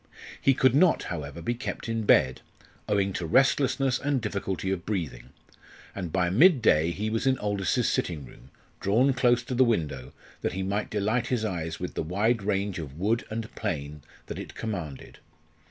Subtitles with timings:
[0.41, 2.41] He could not, however, be kept in bed,
[2.89, 5.29] owing to restlessness and difficulty of breathing,
[5.93, 10.11] and by midday he was in Aldous's sitting room, drawn close to the window,
[10.41, 14.39] that he might delight his eyes with the wide range of wood and plain that
[14.39, 15.19] it commanded.